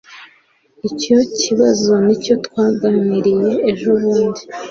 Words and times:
icyo 0.89 1.17
kibazo 1.41 1.91
nicyo 2.05 2.33
twaganiriye 2.45 3.51
ejobundi 3.71 4.41